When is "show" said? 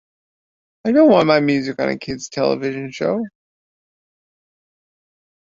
2.91-3.21